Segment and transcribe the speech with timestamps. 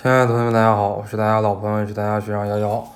[0.00, 2.86] 亲爱的同学们，大家好，我是大家老朋友，也是大家学长瑶瑶，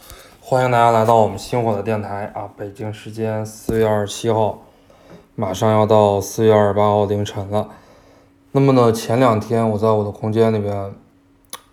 [0.40, 2.48] 欢迎大家来到我们星火的电台啊！
[2.56, 4.60] 北京时间四月二十七号，
[5.34, 7.70] 马上要到四月二十八号凌晨了。
[8.52, 10.94] 那么呢，前两天我在我的空间里边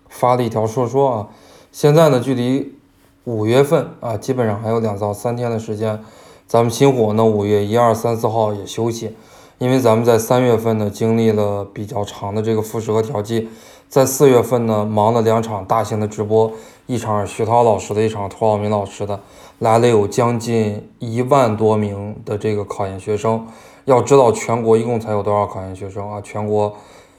[0.08, 1.28] 发了一条说说啊，
[1.70, 2.76] 现在呢，距离
[3.22, 6.02] 五月份啊，基本上还有两到三天的时间，
[6.48, 9.16] 咱们星火呢，五月一二三四号也休息。
[9.60, 13.46] 因为咱们在三月份呢经历了比较长的这个复试和调剂，
[13.90, 16.50] 在四月份呢忙了两场大型的直播，
[16.86, 19.20] 一场徐涛老师的，一场涂浩明老师的，
[19.58, 23.46] 来了有将近一万多名的这个考研学生。
[23.84, 26.22] 要知道全国一共才有多少考研学生啊？
[26.22, 26.74] 全国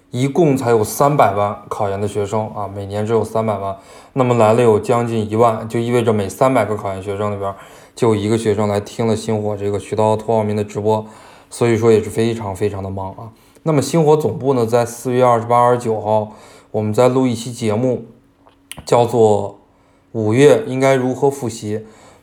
[0.09, 3.77] 一共才有三百万考研的学生啊，每年只有三百万，
[4.13, 7.53] 那么来了有将近一万，就意味着每三百个考研学生里边
[7.95, 11.05] 就有一个学生来听了星火这个徐涛、涂浩明的直播。
[11.51, 13.29] 所以说也是非常非常的忙啊。
[13.61, 16.31] 那么星火总部呢，在四月二十八、二十九号，
[16.71, 18.05] 我们在录一期节目，
[18.83, 19.49] 叫做
[20.13, 21.77] 《五月应该如何复习》。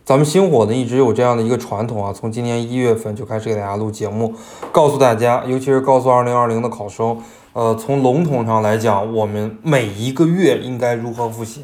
[0.05, 4.35] 咱们星火呢一直有这样的一个传统啊，从今年一月份就开始给大家录节目，
[4.73, 7.17] 告诉大家，尤其是告诉二零二零的考生，
[7.53, 11.63] 呃，从笼统上来讲，我们每一个月应该如何复习。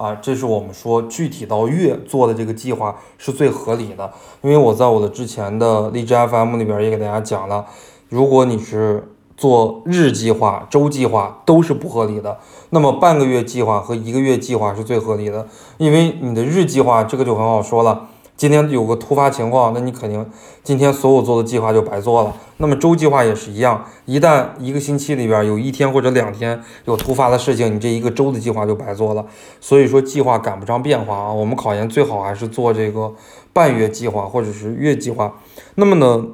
[0.00, 7.66] 啊，这是我们说具体到月做的这个计划是最合理的，因为我在我的之前的荔枝 FM 里边也给大家讲了，
[8.08, 12.38] 如果你是做日计划、周计划都是不合理的，
[12.70, 18.08] 那么半个月计划和一个月计划是最合理的，因为你的日计划这个就很好说了。
[18.40, 20.24] 今天有个突发情况，那你肯定
[20.64, 22.34] 今天所有做的计划就白做了。
[22.56, 29.26] 那么周计划也是一样，一旦一个星期里边有一天或者两天有突发的事情，你这一个周的计划就白做了。
[29.60, 33.12] 所以说计划赶不上变化啊，我们考研最好还是做这个
[33.52, 35.34] 半月计划或者是月计划。
[35.74, 36.24] 那么呢，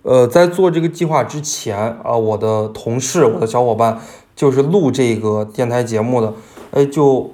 [0.00, 4.00] 呃，在做这个计划之前啊，我的同事、我的小伙伴
[4.34, 6.32] 就是录这个电台节目的，
[6.70, 7.32] 哎就。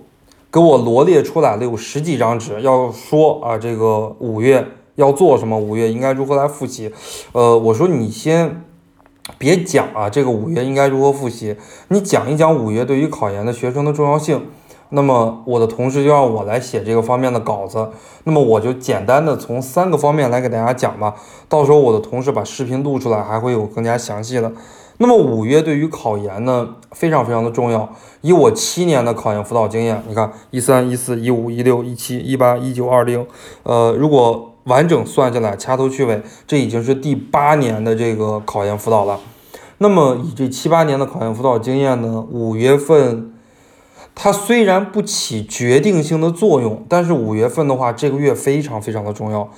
[0.53, 6.93] 给我罗列出来了有十几张纸，要说啊，这个五月要做什么，五月应该如何来复习。
[7.33, 8.65] 呃，我说你先
[9.39, 11.57] 别讲啊，这个五月应该如何复习，
[11.89, 14.49] 你讲一讲五月对于考研的学生的重要性。
[14.93, 17.91] 那么我的同事就让我来写这个方面的稿子，
[18.25, 21.15] 那么我就简单的从三个方面来给大家讲吧。
[21.49, 24.51] 到时候我的同事把视频录出来，还会有更加详细的。
[25.03, 27.91] 那么五月对于考研呢，非常非常的重要。
[28.21, 33.27] 以我七年的考研辅导经验，你看一三一四一五一六一七一八一九二零，
[33.63, 39.19] 呃，如果完整算下来，掐头去尾，这已经是第八年的这个考研辅导了。
[39.79, 43.33] 那么以这七八年的考研辅导经验呢，五月份
[44.15, 49.49] 它虽然不起决定性的作用，但是五月份的话，这个月非常非常的重要。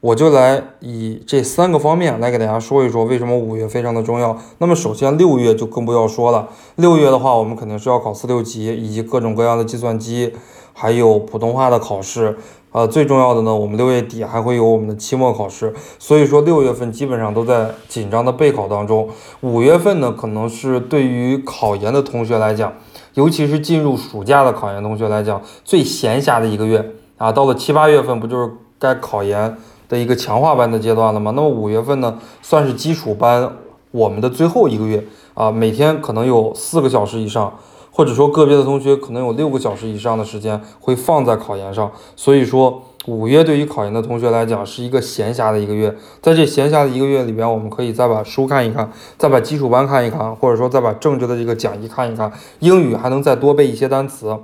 [0.00, 4.38] 我就来以这三个方面来给大家说一说为什么五月非常的重要。
[4.58, 10.32] 那么首先六月就更不要说了，六月的话我们肯定是要考四六级以及各种各样的计算机，
[10.72, 12.38] 还有普通话的考试。
[12.70, 19.08] 呃，最重要的呢，我们六月底还会有我们的期末考试，所以说六月份基本上都在紧张的备考当中。
[19.40, 22.72] 五月份呢，可能是对于考研的同学来讲，
[23.14, 27.32] 尤其是进入暑假的考研同学来讲，最闲暇的一个月啊。
[27.32, 29.56] 到了七八月份，不就是该考研？
[29.88, 31.32] 的一个强化班的阶段了吗？
[31.34, 33.50] 那么五月份呢，算是基础班
[33.90, 35.02] 我们的最后一个月
[35.34, 37.54] 啊，每天可能有四个小时以上，
[37.90, 41.90] 或者说个别的同学可能有六个小时以上的时间会放在考研上。
[42.14, 54.36] 所以说五月对于考研的同学来讲是一个闲暇的一个月，在这闲暇的一个月里边，我们可以再把书看一看，再把基础班看一看，或者说再把政治的这个讲义看一看，英语还能再多背一些单词。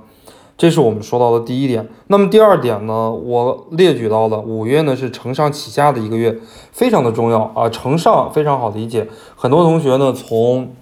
[0.57, 1.87] 这是我们说到的第一点。
[2.07, 3.11] 那么第二点呢？
[3.11, 6.39] 我列举到了五月呢是承上启下的一个月，
[6.71, 7.67] 非常的重要啊。
[7.69, 10.73] 承上非常好理解，很多同学呢从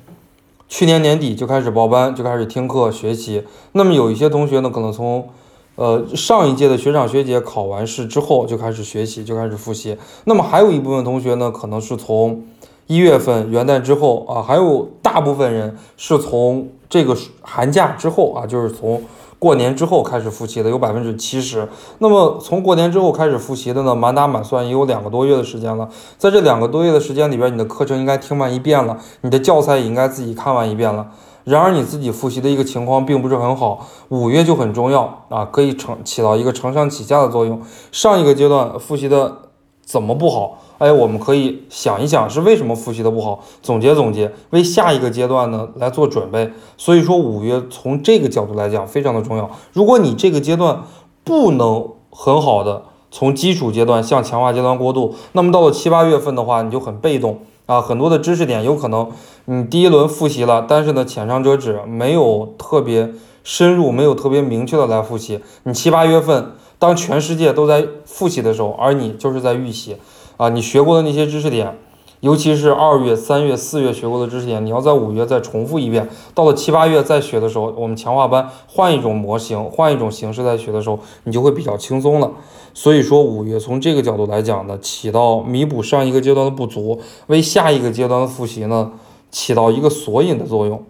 [0.67, 3.43] 去年年底就开始报班，就开始听课学习。
[3.71, 5.29] 那么有一些同学呢，可能从
[5.75, 9.97] 呃上一届的学长学姐考完试之后就开始学习，就开始复习。
[10.25, 12.43] 那么还有一部分同学呢，可能是从
[12.87, 19.01] 一月份元旦之后啊，还有大部分人是从这个寒假之后啊，就是从。
[19.39, 25.89] 过年之后开始复习的有百分之七十，那么从过年之后开始复习的呢，满打满算也有两个多月的时间了。
[26.17, 31.07] 在这两个多月的时间里边，你的课程应该听完一遍了，你的教材也应该自己看完一遍了。
[31.43, 37.61] 然而你自己复习的一个情况并不是很好，五月就很重要啊，可以承起到一个承上启下的作用。
[37.91, 39.39] 上一个阶段复习的
[39.83, 40.59] 怎么不好？
[40.83, 46.51] 哎，我们可以想一想是为什么复习的不好，总结总结，为下一个阶段呢来做准备。
[46.75, 49.49] 所以说五月从这个角度来讲非常的重要。
[49.71, 50.83] 如果你这个阶段
[51.23, 59.09] 不能很好的从基础阶段向强化阶段过渡，那么到了七八月份的话，你就很被动，啊，很多的知识点有可能
[59.45, 63.13] 你第一轮复习了，但是呢浅尝辄止，没有特别
[63.45, 65.39] 深入，没有特别明确的来复习。
[65.63, 69.95] 你七八月份当全世界都在复习的时候，而你就是在预习
[70.37, 71.77] 啊，你学过的那些知识点。
[72.21, 76.07] 尤其是二月、三月、四月学过的知识点，你要在五月再重复一遍。
[76.33, 82.31] 到了七八月再学的时候，我们强化班换一种模型，换一种形式再学的时候，你就会比较轻松了。
[82.73, 86.97] 所以说，五月从这个角度来讲呢，起到弥补上一个阶段的不足，
[87.27, 88.93] 为下一个阶段的复习呢，
[89.29, 90.81] 起到一个索引的作用。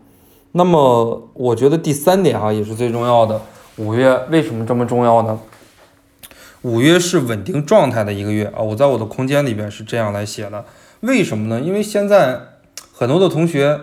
[0.51, 3.42] 那么，我觉得第三点啊，也是最重要的。
[3.78, 5.39] 五月为什么这么重要呢？
[6.63, 10.63] 五月是稳定状态的一个月啊，我在我的空间里边是这样来写的。
[11.01, 11.60] 为什么呢？
[11.60, 12.39] 因为现在
[12.94, 13.77] 很多的同学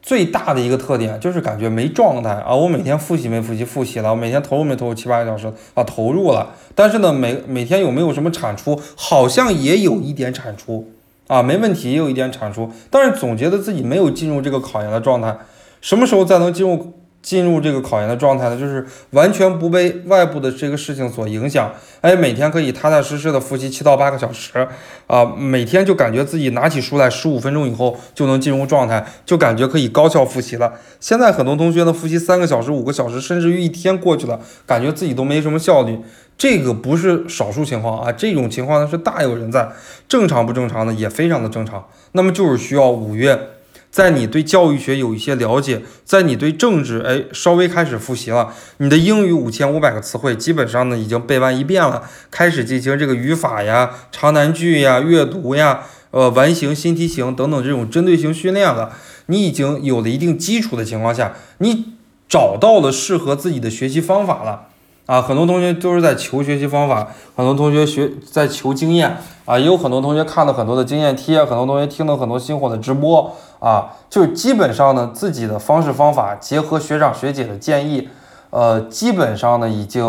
[0.00, 2.54] 最大的一个特点就是感觉没状态啊！
[2.54, 3.64] 我每天复习没复习？
[3.64, 4.10] 复习了。
[4.10, 5.82] 我每天投入没投入七八个小时啊？
[5.82, 6.54] 投入了。
[6.76, 8.80] 但是呢，每每天有没有什么产出？
[8.94, 10.92] 好像也有一点产出
[11.26, 12.70] 啊，没问题，也有一点产出。
[12.88, 15.36] 但是总觉得自己没有进入这个考研的状态，
[15.80, 16.94] 什么时候才能进入？
[17.24, 21.72] 进入这个考研的状态呢，就是完全不被外部的这个事情所影响，
[22.02, 24.68] 哎，每天可以踏踏实实的复习七到八个小时，
[25.06, 30.74] 啊，每天就感觉自己拿起书来十五分钟以后就能进入状态，就感觉可以高效复习了。
[31.00, 35.98] 现在很多同学呢，复习三个小时、五个小时，甚至于一天过去了，感觉自己都没什么效率。
[36.36, 39.66] 这个不是少数情况啊，这种情况呢是大有人在，
[40.06, 41.86] 正常不正常呢也非常的正常。
[42.12, 43.53] 那么就是需要五月。
[43.94, 58.96] 在你对教育学有一些了解，在你对政治哎稍微开始复习了，你的英语五千五百个词汇基本上呢已经背完一遍了，开始进行这个语法呀、长难句呀、阅读呀、呃完形、新题型等等这种针对性训练了，
[59.26, 61.94] 你已经有了一定基础的情况下，你
[62.28, 64.70] 找到了适合自己的学习方法了。
[65.06, 78.08] 啊，很多同学都是在求学习方法，很多同学学在求经验啊，也有很多同学看了很多的经验贴，很多同学听了很多星火的直播啊，就是基本上呢，自己的方式方法结合学长学姐的建议，
[78.48, 80.02] 呃，基本上呢已经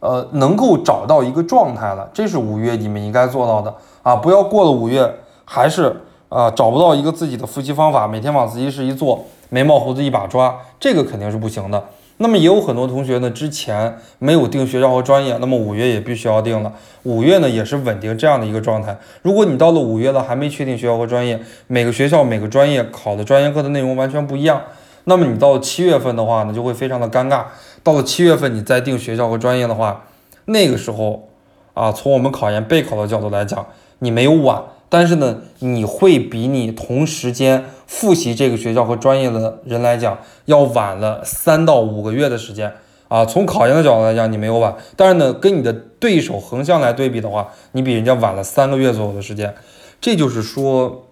[0.00, 2.10] 呃能够找到一个状态了。
[2.12, 11.82] 这是五月你们应该做到的啊，不要过了五月还是啊找不到一个自己的复习方法，每天往自习室一坐，眉毛胡子一把抓，这个肯定是不行的。
[12.18, 16.72] 那么也有很多同学呢，之前没有定学校和专业，那么五月也必须要定了。
[17.02, 18.96] 五月呢也是稳定这样的一个状态。
[19.22, 24.62] 如果你到了五月了还没确定学校和专业，每个学校每个专业考的专业课的内容完全不一样，
[25.04, 27.46] 那么你到了七月份的话呢，就会非常的尴尬。
[27.82, 30.04] 到了七月份你再定学校和专业的话，
[30.44, 31.28] 那个时候
[31.74, 33.66] 啊，从我们考研备考的角度来讲，
[33.98, 34.62] 你没有晚。
[34.94, 42.72] 但是呢，你会比你同时间复习这个学校和专业的人来讲，要晚了三到五个月的时间
[43.08, 43.24] 啊。
[43.24, 49.56] 从考研的角度来讲，你没有晚，但是呢，跟你的对手横向来对比的话，你比人家晚了三个月左右的时间。
[50.00, 51.08] 这就是说，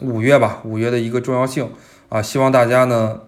[0.00, 1.70] 五月吧，五月的一个重要性
[2.08, 2.22] 啊。
[2.22, 3.20] 希望大家呢，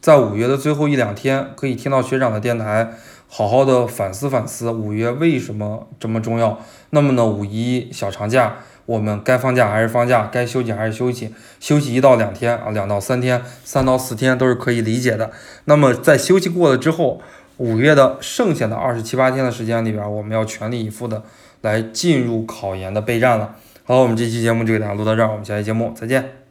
[0.00, 2.94] 在五月的最后一两天，可以听到学长的电台，
[3.28, 6.58] 好好的反思反思五月为什么这么重要。
[6.90, 8.56] 那么呢，五一小长假。
[8.86, 15.30] 我们该放假还是放假，该休息还是休息，休息一到两天啊，两到三天，三到四天都是可以理解的。
[15.64, 17.20] 那么在休息过了之后，
[17.56, 21.22] 五月的剩下的二十七八天的时间里边，我们要全力以赴的
[21.62, 23.56] 来进入考研的备战了。
[23.84, 26.43] 好，我们这期节目就给大家录到这儿，我们下期节目再见。